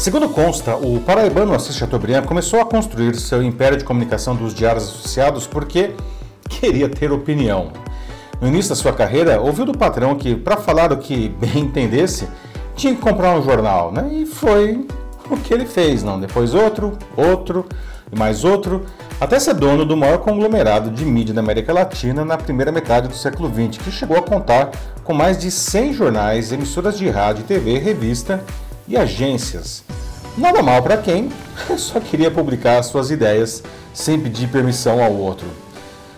Segundo 0.00 0.30
consta, 0.30 0.76
o 0.76 0.98
paraibano 0.98 1.52
Assis 1.52 1.76
Chateaubriand 1.76 2.22
começou 2.22 2.58
a 2.58 2.64
construir 2.64 3.14
seu 3.16 3.42
império 3.42 3.76
de 3.76 3.84
comunicação 3.84 4.34
dos 4.34 4.54
diários 4.54 4.84
associados 4.84 5.46
porque 5.46 5.94
queria 6.48 6.88
ter 6.88 7.12
opinião. 7.12 7.70
No 8.40 8.48
início 8.48 8.70
da 8.70 8.76
sua 8.76 8.94
carreira, 8.94 9.38
ouviu 9.42 9.66
do 9.66 9.76
patrão 9.76 10.14
que, 10.14 10.34
para 10.34 10.56
falar 10.56 10.90
o 10.90 10.96
que 10.96 11.28
bem 11.38 11.64
entendesse, 11.64 12.26
tinha 12.74 12.94
que 12.94 13.00
comprar 13.02 13.38
um 13.38 13.42
jornal, 13.42 13.92
né? 13.92 14.08
E 14.10 14.24
foi 14.24 14.88
o 15.28 15.36
que 15.36 15.52
ele 15.52 15.66
fez, 15.66 16.02
não? 16.02 16.18
Depois 16.18 16.54
outro, 16.54 16.96
outro 17.14 17.66
e 18.10 18.18
mais 18.18 18.42
outro, 18.42 18.86
até 19.20 19.38
ser 19.38 19.52
dono 19.52 19.84
do 19.84 19.98
maior 19.98 20.20
conglomerado 20.20 20.90
de 20.90 21.04
mídia 21.04 21.34
da 21.34 21.42
América 21.42 21.74
Latina 21.74 22.24
na 22.24 22.38
primeira 22.38 22.72
metade 22.72 23.06
do 23.06 23.14
século 23.14 23.52
XX, 23.52 23.76
que 23.76 23.92
chegou 23.92 24.16
a 24.16 24.22
contar 24.22 24.70
com 25.04 25.12
mais 25.12 25.36
de 25.36 25.50
100 25.50 25.92
jornais, 25.92 26.52
emissoras 26.52 26.96
de 26.96 27.06
rádio, 27.10 27.44
TV, 27.44 27.76
revista 27.76 28.42
e 28.90 28.96
agências. 28.96 29.84
Nada 30.36 30.62
mal 30.62 30.82
para 30.82 30.96
quem 30.96 31.30
só 31.78 32.00
queria 32.00 32.30
publicar 32.30 32.82
suas 32.82 33.10
ideias 33.10 33.62
sem 33.94 34.18
pedir 34.18 34.48
permissão 34.48 35.02
ao 35.02 35.12
outro. 35.12 35.46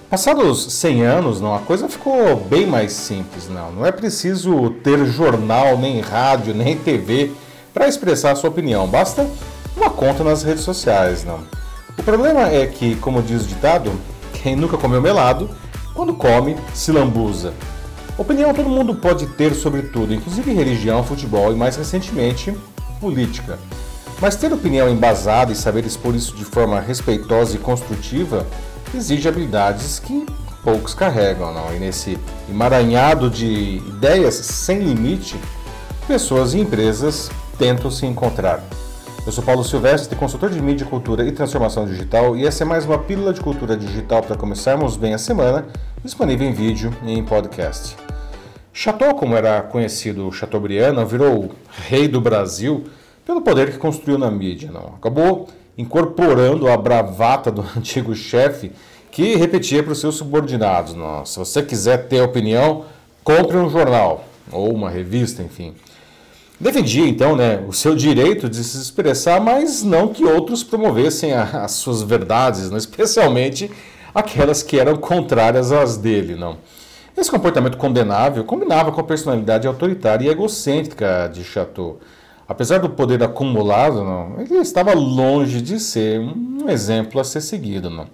Passados 0.09 0.73
100 0.75 1.03
anos, 1.05 1.41
não, 1.41 1.55
a 1.55 1.61
coisa 1.61 1.89
ficou 1.89 2.37
bem 2.37 2.67
mais 2.67 2.93
simples. 2.93 3.49
Não, 3.49 3.73
não 3.73 3.87
é 3.87 3.93
preciso 3.93 4.71
ter 4.83 5.07
jornal, 5.07 5.79
nem 5.79 6.01
rádio, 6.01 6.55
nem 6.55 6.77
TV 6.77 7.33
para 7.73 7.89
expressar 7.89 8.35
sua 8.37 8.51
opinião. 8.51 8.87
Basta 8.87 9.27
uma 9.77 9.91
conta 9.91 10.25
nas 10.25 10.43
redes 10.43 10.65
sociais. 10.65 11.25
Não. 11.25 11.41
O 11.99 12.03
problema 12.03 12.49
é 12.49 12.67
que, 12.67 12.97
como 12.97 13.23
diz 13.23 13.43
o 13.43 13.47
ditado, 13.47 13.93
quem 14.35 14.57
nunca 14.57 14.77
comeu 14.77 15.01
melado, 15.01 15.49
quando 15.95 16.15
come, 16.15 16.57
se 16.75 16.93
lambuza. 16.93 17.55
Opinião 18.19 18.53
todo 18.53 18.69
mundo 18.69 18.95
pode 18.95 19.27
ter 19.27 19.55
sobre 19.55 19.83
tudo, 19.83 20.13
inclusive 20.13 20.53
religião, 20.53 21.03
futebol 21.03 21.51
e, 21.53 21.57
mais 21.57 21.77
recentemente, 21.77 22.55
política. 23.03 23.59
Mas 24.21 24.37
ter 24.37 24.53
opinião 24.53 24.89
embasada 24.89 25.51
e 25.51 25.57
saber 25.57 25.85
expor 25.85 26.15
isso 26.15 26.37
de 26.37 26.45
forma 26.45 26.79
respeitosa 26.79 27.57
e 27.57 27.59
construtiva 27.59 28.47
exige 28.95 29.27
habilidades 29.27 29.99
que 29.99 30.25
poucos 30.63 30.95
carregam, 30.95 31.53
não? 31.53 31.75
E 31.75 31.81
nesse 31.81 32.17
emaranhado 32.49 33.29
de 33.29 33.79
ideias 33.79 34.35
sem 34.35 34.79
limite, 34.79 35.35
pessoas 36.07 36.55
e 36.55 36.61
empresas 36.61 37.29
tentam 37.59 37.91
se 37.91 38.07
encontrar. 38.07 38.63
Eu 39.27 39.33
sou 39.33 39.43
Paulo 39.43 39.65
Silvestre, 39.65 40.17
consultor 40.17 40.51
de 40.51 40.63
mídia, 40.63 40.87
cultura 40.87 41.27
e 41.27 41.33
transformação 41.33 41.85
digital, 41.85 42.37
e 42.37 42.47
essa 42.47 42.63
é 42.63 42.67
mais 42.67 42.85
uma 42.85 42.99
pílula 42.99 43.33
de 43.33 43.41
cultura 43.41 43.77
digital 43.77 44.23
para 44.23 44.37
começarmos 44.37 44.97
bem 44.97 45.15
a 45.15 45.19
semana, 45.19 45.67
disponível 46.05 46.47
em 46.47 46.53
vídeo 46.53 46.97
e 47.05 47.13
em 47.13 47.25
podcast. 47.25 47.97
Chateau, 48.73 49.15
como 49.15 49.37
era 49.37 49.63
conhecido 49.63 50.33
Chateaubriand, 50.33 51.05
virou 51.05 51.51
rei 51.89 52.09
do 52.09 52.21
Brasil 52.21 52.85
pelo 53.25 53.41
poder 53.41 53.71
que 53.71 53.79
construiu 53.79 54.19
na 54.19 54.31
mídia. 54.31 54.71
Não. 54.71 54.95
Acabou 54.97 55.49
incorporando 55.77 56.69
a 56.69 56.77
bravata 56.77 57.51
do 57.51 57.63
antigo 57.77 58.15
chefe 58.15 58.73
que 59.11 59.37
repetia 59.37 59.83
para 59.83 59.93
os 59.93 60.01
seus 60.01 60.17
subordinados: 60.17 60.95
não, 60.95 61.25
se 61.25 61.39
você 61.39 61.63
quiser 61.63 62.09
ter 62.09 62.21
opinião, 62.21 62.85
compre 63.23 63.57
um 63.57 63.69
jornal 63.69 64.25
ou 64.51 64.73
uma 64.73 64.91
revista, 64.91 65.43
enfim. 65.43 65.75
Defendia 66.59 67.09
então 67.09 67.35
né, 67.35 67.65
o 67.67 67.73
seu 67.73 67.95
direito 67.95 68.49
de 68.49 68.63
se 68.63 68.79
expressar, 68.79 69.41
mas 69.41 69.83
não 69.83 70.09
que 70.09 70.25
outros 70.25 70.63
promovessem 70.63 71.33
a, 71.33 71.43
as 71.65 71.73
suas 71.73 72.03
verdades, 72.03 72.71
né, 72.71 72.79
especialmente 72.79 73.71
aquelas 74.15 74.63
que 74.63 74.79
eram 74.79 74.97
contrárias 74.97 75.73
às 75.73 75.97
dele. 75.97 76.37
Não. 76.37 76.57
Esse 77.17 77.31
comportamento 77.31 77.77
condenável 77.77 78.45
combinava 78.45 78.91
com 78.91 79.01
a 79.01 79.05
personalidade 79.05 79.67
autoritária 79.67 80.27
e 80.27 80.31
egocêntrica 80.31 81.31
de 81.33 81.45
Chateau. 81.45 81.99
Apesar 82.53 82.81
do 82.81 82.91
poder 82.91 83.23
acumulado, 83.23 84.05
não, 84.05 84.39
ele 84.39 84.59
estava 84.59 84.93
longe 84.93 85.63
de 85.63 85.81
ser 85.81 86.21
um 86.21 86.69
exemplo 86.69 87.19
a 87.19 87.25
ser 87.25 87.41
seguido. 87.41 87.89
Não. 87.89 88.07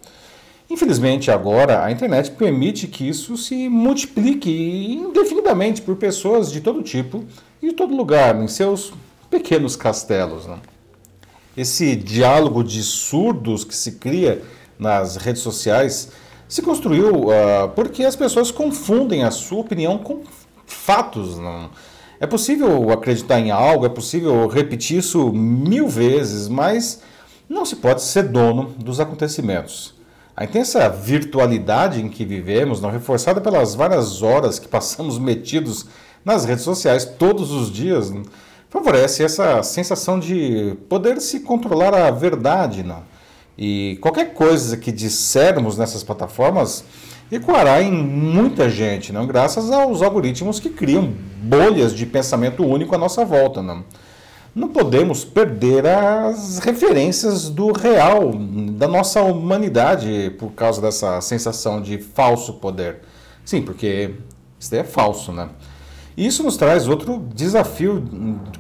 Infelizmente, 0.71 1.29
agora, 1.29 1.83
a 1.83 1.91
internet 1.91 2.31
permite 2.31 2.87
que 2.87 3.09
isso 3.09 3.37
se 3.37 3.69
multiplique 3.69 4.49
indefinidamente 4.93 5.83
por 5.83 5.97
pessoas 5.97 6.53
de 6.53 6.61
todo 6.61 6.85
tipo 6.85 7.25
e 7.61 7.71
de 7.71 7.73
todo 7.73 7.97
lugar, 7.97 8.41
em 8.41 8.47
seus 8.47 8.93
pequenos 9.29 9.75
castelos. 9.75 10.47
Né? 10.47 10.59
Esse 11.57 11.97
diálogo 11.97 12.63
de 12.63 12.85
surdos 12.85 13.65
que 13.65 13.75
se 13.75 13.93
cria 13.93 14.41
nas 14.79 15.17
redes 15.17 15.43
sociais 15.43 16.13
se 16.47 16.63
construiu 16.63 17.25
uh, 17.25 17.69
porque 17.75 18.05
as 18.05 18.15
pessoas 18.15 18.53
confundem 18.53 19.25
a 19.25 19.33
sua 19.33 19.59
opinião 19.59 19.99
com 19.99 20.23
fatos. 20.65 21.37
Não? 21.37 21.71
É 22.21 22.27
possível 22.27 22.91
acreditar 22.91 23.39
em 23.39 23.51
algo, 23.51 23.87
é 23.87 23.89
possível 23.89 24.49
repetir 24.49 24.99
isso 24.99 25.33
mil 25.33 25.89
vezes, 25.89 26.49
mas 26.49 27.01
não 27.49 27.65
se 27.65 27.77
pode 27.77 28.03
ser 28.03 28.25
dono 28.25 28.75
dos 28.77 28.99
acontecimentos. 28.99 29.95
A 30.37 30.45
intensa 30.45 30.89
virtualidade 30.89 32.01
em 32.01 32.09
que 32.09 32.25
vivemos, 32.25 32.81
não 32.81 32.91
reforçada 32.91 33.41
pelas 33.41 33.75
várias 33.75 34.23
horas 34.23 34.59
que 34.59 34.69
passamos 34.69 35.19
metidos 35.21 35.87
nas 36.25 36.45
redes 36.45 36.65
sociais 36.65 37.05
todos 37.05 37.53
os 37.53 37.73
dias, 37.73 38.13
favorece 38.69 39.23
essa 39.23 39.63
sensação 39.63 40.19
de 40.19 40.77
poder 40.89 41.21
se 41.21 41.41
controlar 41.41 41.95
a 41.95 42.11
verdade. 42.11 42.83
Não? 42.83 43.03
E 43.57 43.99
qualquer 44.01 44.35
coisa 44.35 44.77
que 44.77 44.93
dissermos 44.93 45.79
nessas 45.79 46.03
plataformas 46.05 46.85
ecoará 47.31 47.83
em 47.83 47.93
muita 47.93 48.69
gente, 48.69 49.13
não? 49.13 49.27
graças 49.27 49.71
aos 49.71 50.03
algoritmos 50.03 50.59
que 50.59 50.71
criam 50.71 51.13
bolhas 51.43 51.95
de 51.95 52.07
pensamento 52.07 52.65
único 52.65 52.95
à 52.95 52.99
nossa 52.99 53.25
volta. 53.25 53.63
Não? 53.63 53.85
não 54.59 54.69
podemos 54.69 55.25
perder 55.25 55.87
as 55.87 56.59
referências 56.59 57.49
do 57.49 57.73
real, 57.73 58.33
da 58.73 58.89
nossa 58.89 59.23
humanidade, 59.23 60.35
por 60.39 60.51
causa 60.53 60.81
dessa 60.81 61.21
sensação 61.21 61.81
de 61.81 61.99
falso 61.99 62.55
poder. 62.55 62.99
Sim, 63.45 63.63
porque 63.63 64.15
isso 64.59 64.75
é 64.75 64.83
falso, 64.83 65.33
né? 65.33 65.49
E 66.17 66.27
isso 66.27 66.43
nos 66.43 66.57
traz 66.57 66.89
outro 66.89 67.25
desafio 67.33 68.05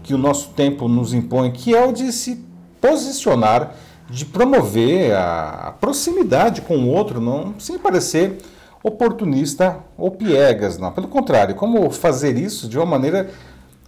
que 0.04 0.14
o 0.14 0.18
nosso 0.18 0.50
tempo 0.50 0.86
nos 0.86 1.12
impõe, 1.12 1.50
que 1.50 1.74
é 1.74 1.84
o 1.84 1.92
de 1.92 2.12
se 2.12 2.44
posicionar, 2.80 3.74
de 4.08 4.24
promover 4.24 5.14
a 5.14 5.74
proximidade 5.80 6.60
com 6.60 6.78
o 6.78 6.88
outro, 6.88 7.20
não 7.20 7.54
sem 7.58 7.76
parecer 7.76 8.38
oportunista 8.82 9.80
ou 9.96 10.10
piegas, 10.10 10.78
não. 10.78 10.92
Pelo 10.92 11.08
contrário, 11.08 11.54
como 11.54 11.90
fazer 11.90 12.36
isso 12.36 12.68
de 12.68 12.78
uma 12.78 12.86
maneira 12.86 13.30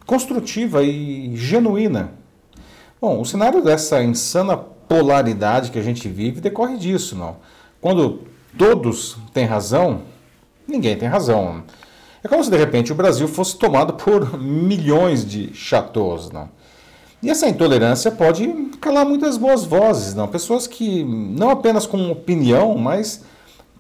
construtiva 0.06 0.82
e 0.82 1.36
genuína. 1.36 2.12
Bom, 3.00 3.20
o 3.20 3.24
cenário 3.24 3.62
dessa 3.62 4.02
insana 4.02 4.56
polaridade 4.56 5.70
que 5.70 5.78
a 5.78 5.82
gente 5.82 6.08
vive 6.08 6.40
decorre 6.40 6.76
disso, 6.76 7.14
não? 7.14 7.36
Quando 7.80 8.24
todos 8.58 9.16
têm 9.32 9.46
razão, 9.46 10.02
ninguém 10.66 10.96
tem 10.96 11.08
razão. 11.08 11.62
É 12.22 12.28
como 12.28 12.42
se 12.42 12.50
de 12.50 12.56
repente 12.56 12.92
o 12.92 12.94
Brasil 12.94 13.28
fosse 13.28 13.56
tomado 13.56 13.94
por 13.94 14.36
milhões 14.42 15.24
de 15.24 15.54
chateaus, 15.54 16.30
não? 16.30 16.48
E 17.22 17.30
essa 17.30 17.48
intolerância 17.48 18.10
pode 18.10 18.46
calar 18.80 19.06
muitas 19.06 19.36
boas 19.36 19.64
vozes, 19.64 20.14
não? 20.14 20.26
Pessoas 20.26 20.66
que 20.66 21.04
não 21.04 21.50
apenas 21.50 21.86
com 21.86 22.10
opinião, 22.10 22.76
mas 22.76 23.24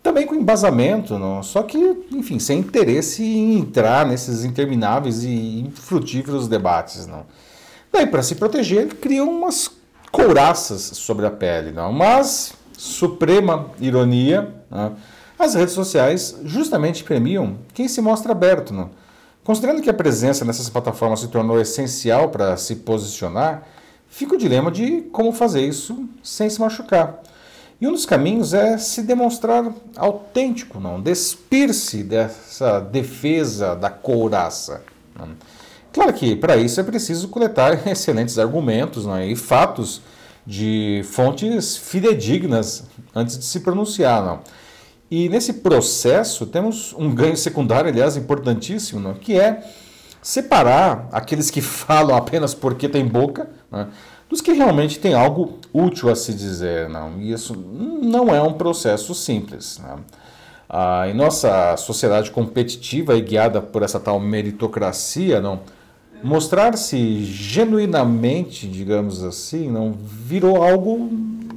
também 0.02 0.26
com 0.26 0.34
embasamento, 0.34 1.18
não? 1.18 1.42
só 1.42 1.62
que, 1.62 1.78
enfim, 2.10 2.38
sem 2.38 2.58
interesse 2.58 3.22
em 3.22 3.58
entrar 3.58 4.06
nesses 4.06 4.44
intermináveis 4.44 5.22
e 5.24 5.60
infrutíferos 5.60 6.48
debates. 6.48 7.06
Não? 7.06 7.26
Daí, 7.92 8.06
para 8.06 8.22
se 8.22 8.34
proteger, 8.34 8.94
criam 8.96 9.28
umas 9.28 9.70
couraças 10.10 10.82
sobre 10.82 11.26
a 11.26 11.30
pele. 11.30 11.72
Não? 11.72 11.92
Mas, 11.92 12.54
suprema 12.76 13.66
ironia, 13.78 14.54
não? 14.70 14.96
as 15.38 15.54
redes 15.54 15.74
sociais 15.74 16.38
justamente 16.44 17.04
premiam 17.04 17.58
quem 17.74 17.86
se 17.86 18.00
mostra 18.00 18.32
aberto. 18.32 18.72
Não? 18.72 18.90
Considerando 19.44 19.82
que 19.82 19.90
a 19.90 19.94
presença 19.94 20.44
nessas 20.44 20.68
plataformas 20.68 21.20
se 21.20 21.28
tornou 21.28 21.60
essencial 21.60 22.28
para 22.30 22.56
se 22.56 22.76
posicionar, 22.76 23.66
fica 24.08 24.34
o 24.34 24.38
dilema 24.38 24.70
de 24.70 25.02
como 25.12 25.32
fazer 25.32 25.62
isso 25.62 26.08
sem 26.22 26.48
se 26.48 26.60
machucar. 26.60 27.20
E 27.80 27.88
um 27.88 27.92
dos 27.92 28.04
caminhos 28.04 28.52
é 28.52 28.76
se 28.76 29.02
demonstrar 29.02 29.72
autêntico, 29.96 30.78
não 30.78 31.00
despir-se 31.00 32.02
dessa 32.02 32.78
defesa 32.78 33.74
da 33.74 33.88
couraça. 33.88 34.82
Claro 35.90 36.12
que 36.12 36.36
para 36.36 36.56
isso 36.56 36.78
é 36.78 36.82
preciso 36.82 37.28
coletar 37.28 37.72
excelentes 37.88 38.38
argumentos 38.38 39.06
não, 39.06 39.20
e 39.22 39.34
fatos 39.34 40.02
de 40.46 41.02
fontes 41.04 41.76
fidedignas 41.76 42.84
antes 43.14 43.38
de 43.38 43.44
se 43.44 43.60
pronunciar. 43.60 44.22
Não. 44.22 44.40
E 45.10 45.28
nesse 45.28 45.54
processo 45.54 46.46
temos 46.46 46.94
um 46.96 47.12
ganho 47.14 47.36
secundário, 47.36 47.90
aliás, 47.90 48.16
importantíssimo, 48.16 49.00
não, 49.00 49.14
que 49.14 49.38
é 49.38 49.64
separar 50.22 51.08
aqueles 51.12 51.50
que 51.50 51.60
falam 51.62 52.14
apenas 52.14 52.54
porque 52.54 52.88
tem 52.88 53.06
boca 53.06 53.48
não, 53.70 53.88
dos 54.30 54.40
que 54.40 54.52
realmente 54.52 55.00
têm 55.00 55.12
algo 55.12 55.58
útil 55.74 56.08
a 56.08 56.14
se 56.14 56.32
dizer. 56.32 56.88
Não? 56.88 57.20
E 57.20 57.32
isso 57.32 57.54
não 57.54 58.32
é 58.32 58.40
um 58.40 58.52
processo 58.52 59.12
simples. 59.12 59.78
Né? 59.82 59.96
Ah, 60.68 61.08
em 61.08 61.14
nossa 61.14 61.76
sociedade 61.76 62.30
competitiva 62.30 63.16
e 63.16 63.20
guiada 63.20 63.60
por 63.60 63.82
essa 63.82 63.98
tal 63.98 64.20
meritocracia, 64.20 65.40
não, 65.40 65.60
mostrar-se 66.22 67.24
genuinamente, 67.24 68.68
digamos 68.68 69.24
assim, 69.24 69.68
não 69.68 69.92
virou 69.92 70.62
algo 70.62 71.10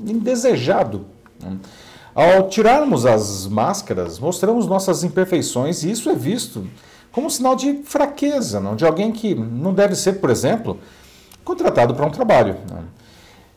indesejado. 0.08 1.06
Né? 1.40 1.58
Ao 2.16 2.48
tirarmos 2.48 3.06
as 3.06 3.46
máscaras, 3.48 4.20
mostramos 4.20 4.66
nossas 4.66 5.04
imperfeições 5.04 5.84
e 5.84 5.92
isso 5.92 6.10
é 6.10 6.16
visto 6.16 6.66
como 7.12 7.30
sinal 7.30 7.56
de 7.56 7.82
fraqueza, 7.84 8.60
não? 8.60 8.76
de 8.76 8.84
alguém 8.84 9.12
que 9.12 9.36
não 9.36 9.74
deve 9.74 9.96
ser, 9.96 10.14
por 10.14 10.32
exemplo, 10.32 10.80
contratado 11.44 11.94
para 11.94 12.06
um 12.06 12.10
trabalho. 12.10 12.58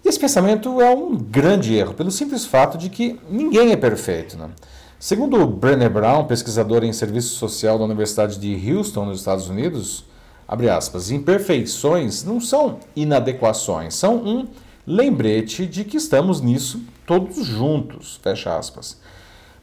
E 0.04 0.08
esse 0.08 0.20
pensamento 0.20 0.80
é 0.80 0.94
um 0.94 1.16
grande 1.16 1.74
erro, 1.74 1.94
pelo 1.94 2.10
simples 2.10 2.44
fato 2.44 2.78
de 2.78 2.88
que 2.88 3.18
ninguém 3.28 3.72
é 3.72 3.76
perfeito. 3.76 4.36
Não? 4.36 4.50
Segundo 4.98 5.46
Brené 5.46 5.88
Brown, 5.88 6.24
pesquisador 6.24 6.84
em 6.84 6.92
serviço 6.92 7.34
social 7.34 7.78
da 7.78 7.84
Universidade 7.84 8.38
de 8.38 8.72
Houston, 8.72 9.04
nos 9.04 9.18
Estados 9.18 9.48
Unidos, 9.48 10.04
abre 10.48 10.70
aspas, 10.70 11.10
imperfeições 11.10 12.24
não 12.24 12.40
são 12.40 12.78
inadequações, 12.94 13.94
são 13.94 14.16
um 14.16 14.46
lembrete 14.86 15.66
de 15.66 15.84
que 15.84 15.96
estamos 15.96 16.40
nisso 16.40 16.80
todos 17.04 17.44
juntos, 17.44 18.18
fecha 18.22 18.56
aspas. 18.56 18.98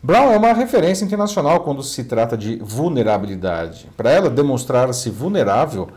Brown 0.04 0.34
é 0.34 0.38
uma 0.38 0.52
referência 0.52 1.06
internacional 1.06 1.62
quando 1.62 1.82
se 1.82 2.04
trata 2.04 2.38
de 2.38 2.58
vulnerabilidade. 2.58 3.90
Para 3.96 4.12
ela, 4.12 4.30
demonstrar-se 4.30 5.10
vulnerável 5.10 5.88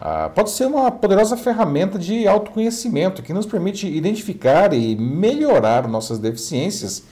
ah, 0.00 0.30
pode 0.34 0.50
ser 0.50 0.66
uma 0.66 0.90
poderosa 0.90 1.36
ferramenta 1.36 1.98
de 1.98 2.28
autoconhecimento 2.28 3.22
que 3.22 3.32
nos 3.32 3.46
permite 3.46 3.86
identificar 3.86 4.72
e 4.74 4.94
melhorar 4.94 5.88
nossas 5.88 6.18
deficiências 6.18 7.04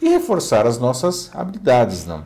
e 0.00 0.08
reforçar 0.08 0.66
as 0.66 0.78
nossas 0.78 1.30
habilidades. 1.34 2.06
Não? 2.06 2.24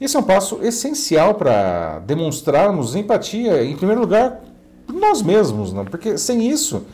Esse 0.00 0.16
é 0.16 0.18
um 0.18 0.22
passo 0.22 0.60
essencial 0.62 1.34
para 1.34 1.98
demonstrarmos 2.00 2.94
empatia, 2.94 3.62
em 3.62 3.76
primeiro 3.76 4.00
lugar, 4.00 4.40
por 4.86 4.94
nós 4.94 5.20
mesmos, 5.20 5.72
não? 5.72 5.84
porque 5.84 6.16
sem 6.16 6.48
isso 6.48 6.84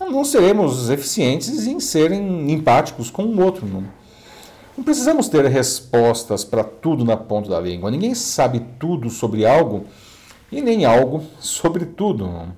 não 0.00 0.24
seremos 0.24 0.90
eficientes 0.90 1.66
em 1.66 1.78
serem 1.78 2.50
empáticos 2.50 3.08
com 3.08 3.22
o 3.22 3.40
outro. 3.40 3.66
Não, 3.66 3.84
não 4.76 4.84
precisamos 4.84 5.28
ter 5.28 5.44
respostas 5.46 6.44
para 6.44 6.64
tudo 6.64 7.04
na 7.04 7.16
ponta 7.16 7.48
da 7.48 7.60
língua. 7.60 7.90
Ninguém 7.90 8.14
sabe 8.14 8.60
tudo 8.80 9.08
sobre 9.08 9.46
algo 9.46 9.86
e 10.50 10.60
nem 10.60 10.84
algo 10.84 11.24
sobre 11.40 11.84
tudo. 11.84 12.48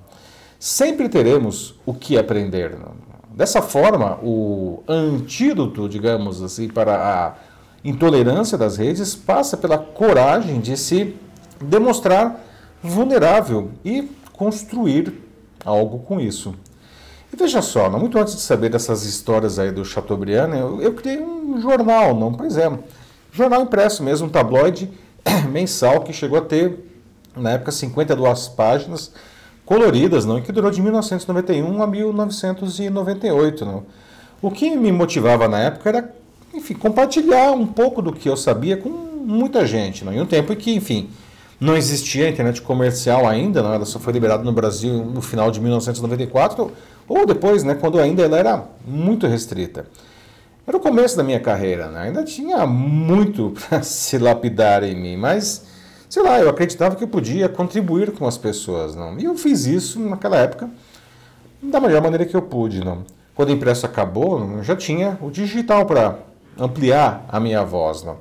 Sempre 0.59 1.07
teremos 1.07 1.75
o 1.85 1.93
que 1.93 2.17
aprender. 2.17 2.75
Dessa 3.29 3.61
forma, 3.61 4.17
o 4.23 4.83
antídoto, 4.87 5.87
digamos 5.87 6.41
assim, 6.41 6.67
para 6.67 6.95
a 6.95 7.35
intolerância 7.87 8.57
das 8.57 8.77
redes 8.77 9.15
passa 9.15 9.55
pela 9.55 9.77
coragem 9.77 10.59
de 10.59 10.75
se 10.75 11.15
demonstrar 11.61 12.43
vulnerável 12.81 13.71
e 13.83 14.09
construir 14.33 15.13
algo 15.63 15.99
com 15.99 16.19
isso. 16.19 16.55
E 17.31 17.35
veja 17.35 17.61
só, 17.61 17.89
não, 17.89 17.99
muito 17.99 18.17
antes 18.17 18.35
de 18.35 18.41
saber 18.41 18.69
dessas 18.69 19.03
histórias 19.03 19.59
aí 19.59 19.71
do 19.71 19.83
Chateaubriand, 19.83 20.53
eu, 20.53 20.81
eu 20.81 20.93
criei 20.93 21.19
um 21.21 21.59
jornal, 21.59 22.15
não, 22.15 22.33
pois 22.33 22.57
é, 22.57 22.71
jornal 23.31 23.61
impresso 23.61 24.01
mesmo, 24.01 24.27
um 24.27 24.29
tabloide 24.29 24.89
mensal 25.51 26.01
que 26.01 26.13
chegou 26.13 26.37
a 26.37 26.41
ter, 26.41 26.86
na 27.39 27.51
época, 27.51 27.71
52 27.71 28.47
páginas, 28.49 29.11
coloridas, 29.65 30.25
não, 30.25 30.37
e 30.37 30.41
que 30.41 30.51
durou 30.51 30.71
de 30.71 30.81
1991 30.81 31.81
a 31.81 31.87
1998. 31.87 33.65
Não. 33.65 33.83
O 34.41 34.51
que 34.51 34.75
me 34.75 34.91
motivava 34.91 35.47
na 35.47 35.59
época 35.59 35.89
era, 35.89 36.15
enfim, 36.53 36.73
compartilhar 36.73 37.51
um 37.51 37.65
pouco 37.65 38.01
do 38.01 38.13
que 38.13 38.29
eu 38.29 38.37
sabia 38.37 38.77
com 38.77 38.89
muita 38.89 39.65
gente, 39.65 40.05
não, 40.05 40.13
em 40.13 40.21
um 40.21 40.25
tempo 40.25 40.53
em 40.53 40.55
que, 40.55 40.73
enfim, 40.73 41.09
não 41.59 41.75
existia 41.75 42.29
internet 42.29 42.61
comercial 42.61 43.27
ainda, 43.27 43.61
não, 43.63 43.73
ela 43.73 43.85
só 43.85 43.99
foi 43.99 44.13
liberada 44.13 44.43
no 44.43 44.51
Brasil 44.53 44.93
no 45.03 45.21
final 45.21 45.51
de 45.51 45.59
1994, 45.59 46.71
ou 47.07 47.25
depois, 47.25 47.63
né, 47.63 47.73
quando 47.73 47.99
ainda 47.99 48.23
ela 48.23 48.37
era 48.37 48.63
muito 48.85 49.27
restrita. 49.27 49.85
Era 50.67 50.75
o 50.75 50.81
começo 50.81 51.15
da 51.15 51.23
minha 51.23 51.39
carreira, 51.39 51.87
né? 51.87 52.01
ainda 52.01 52.25
tinha 52.25 52.67
muito 52.67 53.53
para 53.69 53.81
se 53.81 54.17
lapidar 54.17 54.83
em 54.83 54.95
mim, 54.95 55.15
mas 55.15 55.65
sei 56.09 56.23
lá, 56.23 56.39
eu 56.39 56.49
acreditava 56.49 56.95
que 56.95 57.03
eu 57.03 57.07
podia 57.07 57.49
contribuir 57.49 58.11
com 58.11 58.27
as 58.27 58.37
pessoas, 58.37 58.95
não? 58.95 59.19
E 59.19 59.25
eu 59.25 59.35
fiz 59.35 59.65
isso 59.65 59.99
naquela 59.99 60.37
época 60.37 60.69
da 61.61 61.79
melhor 61.79 62.01
maneira 62.01 62.25
que 62.25 62.35
eu 62.35 62.41
pude, 62.41 62.83
não? 62.83 63.03
Quando 63.35 63.49
o 63.49 63.51
impresso 63.51 63.85
acabou, 63.85 64.39
eu 64.57 64.63
já 64.63 64.75
tinha 64.75 65.17
o 65.21 65.29
digital 65.29 65.85
para 65.85 66.19
ampliar 66.57 67.25
a 67.29 67.39
minha 67.39 67.63
voz, 67.63 68.03
não? 68.03 68.17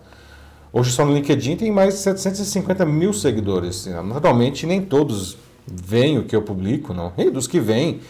Hoje 0.72 0.92
só 0.92 1.06
no 1.06 1.14
LinkedIn 1.14 1.56
tem 1.56 1.72
mais 1.72 1.94
de 1.94 2.00
750 2.00 2.84
mil 2.84 3.12
seguidores. 3.12 3.86
Naturalmente, 3.86 4.66
nem 4.66 4.82
todos 4.82 5.38
veem 5.66 6.18
o 6.18 6.24
que 6.24 6.36
eu 6.36 6.42
publico, 6.42 6.92
não? 6.92 7.12
E 7.16 7.30
dos 7.30 7.46
que 7.46 7.58
vêm, 7.58 8.00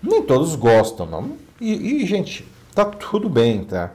nem 0.00 0.22
todos 0.22 0.54
gostam, 0.54 1.04
não? 1.04 1.32
E, 1.60 2.02
e 2.02 2.06
gente, 2.06 2.46
tá 2.74 2.84
tudo 2.84 3.28
bem, 3.28 3.64
tá? 3.64 3.90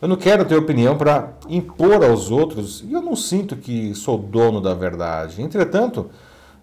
Eu 0.00 0.08
não 0.08 0.16
quero 0.16 0.44
ter 0.44 0.56
opinião 0.56 0.96
para 0.96 1.32
impor 1.48 2.04
aos 2.04 2.30
outros 2.30 2.84
e 2.86 2.92
eu 2.92 3.00
não 3.00 3.16
sinto 3.16 3.56
que 3.56 3.94
sou 3.94 4.18
dono 4.18 4.60
da 4.60 4.74
verdade. 4.74 5.40
Entretanto, 5.40 6.10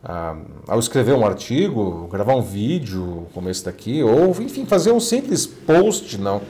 ah, 0.03 0.35
ao 0.67 0.77
escrever 0.77 1.15
um 1.15 1.25
artigo, 1.25 2.07
gravar 2.11 2.35
um 2.35 2.41
vídeo 2.41 3.25
como 3.33 3.49
esse 3.49 3.65
daqui, 3.65 4.03
ou 4.03 4.29
enfim, 4.41 4.65
fazer 4.65 4.91
um 4.91 4.99
simples 4.99 5.47
post, 5.47 6.17
não, 6.19 6.41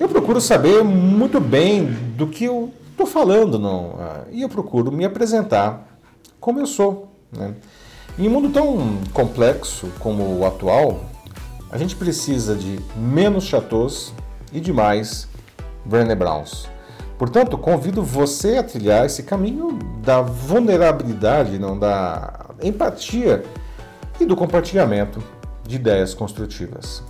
eu 0.00 0.08
procuro 0.08 0.40
saber 0.40 0.82
muito 0.82 1.38
bem 1.38 1.84
do 2.16 2.26
que 2.26 2.44
eu 2.44 2.72
estou 2.90 3.06
falando, 3.06 3.58
não, 3.58 3.94
ah, 4.00 4.24
e 4.32 4.42
eu 4.42 4.48
procuro 4.48 4.90
me 4.90 5.04
apresentar 5.04 5.86
como 6.40 6.58
eu 6.58 6.66
sou. 6.66 7.12
Né? 7.30 7.54
Em 8.18 8.26
um 8.26 8.30
mundo 8.30 8.48
tão 8.50 8.98
complexo 9.12 9.88
como 10.00 10.38
o 10.38 10.46
atual, 10.46 11.04
a 11.70 11.78
gente 11.78 11.94
precisa 11.94 12.54
de 12.54 12.80
menos 12.96 13.44
chateaus 13.44 14.12
e 14.52 14.60
de 14.60 14.72
mais 14.72 15.28
Brené 15.84 16.14
Browns. 16.14 16.68
Portanto, 17.18 17.56
convido 17.56 18.02
você 18.02 18.58
a 18.58 18.62
trilhar 18.62 19.06
esse 19.06 19.22
caminho 19.22 19.78
da 20.02 20.20
vulnerabilidade, 20.20 21.58
não 21.58 21.78
da 21.78 22.46
empatia 22.62 23.44
e 24.18 24.26
do 24.26 24.36
compartilhamento 24.36 25.22
de 25.66 25.76
ideias 25.76 26.12
construtivas. 26.12 27.02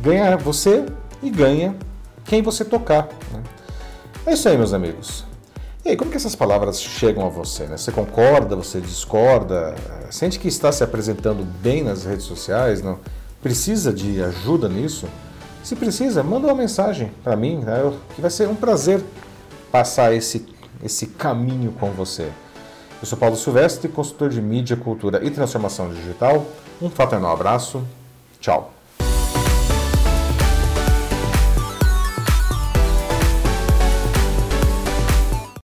Ganha 0.00 0.36
você 0.36 0.84
e 1.22 1.30
ganha 1.30 1.76
quem 2.24 2.42
você 2.42 2.64
tocar. 2.64 3.08
Né? 3.32 3.42
É 4.26 4.32
isso 4.32 4.48
aí, 4.48 4.56
meus 4.56 4.72
amigos. 4.72 5.24
E 5.84 5.90
aí, 5.90 5.96
como 5.96 6.10
que 6.10 6.16
essas 6.16 6.34
palavras 6.34 6.80
chegam 6.80 7.24
a 7.24 7.28
você? 7.28 7.64
Né? 7.64 7.76
Você 7.76 7.90
concorda, 7.90 8.54
você 8.54 8.80
discorda? 8.80 9.74
Sente 10.10 10.38
que 10.38 10.48
está 10.48 10.70
se 10.70 10.84
apresentando 10.84 11.42
bem 11.42 11.82
nas 11.82 12.04
redes 12.04 12.24
sociais? 12.24 12.82
Não? 12.82 12.98
Precisa 13.42 13.92
de 13.92 14.22
ajuda 14.22 14.68
nisso? 14.68 15.06
Se 15.62 15.76
precisa, 15.76 16.22
manda 16.22 16.46
uma 16.46 16.54
mensagem 16.54 17.12
para 17.22 17.36
mim, 17.36 17.58
né? 17.58 17.92
que 18.14 18.20
vai 18.20 18.30
ser 18.30 18.48
um 18.48 18.54
prazer 18.54 19.04
passar 19.70 20.12
esse, 20.14 20.46
esse 20.82 21.06
caminho 21.06 21.72
com 21.72 21.90
você. 21.90 22.30
Eu 23.00 23.06
sou 23.06 23.18
Paulo 23.18 23.36
Silvestre, 23.36 23.88
consultor 23.88 24.28
de 24.30 24.42
mídia, 24.42 24.76
cultura 24.76 25.24
e 25.24 25.30
transformação 25.30 25.92
digital. 25.92 26.46
Um 26.80 26.90
fraternal 26.90 27.32
abraço. 27.32 27.82
Tchau. 28.40 28.79